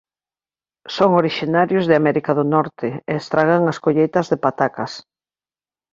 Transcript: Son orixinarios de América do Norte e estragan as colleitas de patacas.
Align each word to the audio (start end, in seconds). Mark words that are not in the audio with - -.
Son 0.95 1.09
orixinarios 1.21 1.85
de 1.89 1.95
América 2.01 2.31
do 2.39 2.45
Norte 2.55 2.87
e 3.11 3.13
estragan 3.21 3.61
as 3.71 3.81
colleitas 3.85 4.25
de 4.31 4.37
patacas. 4.45 4.91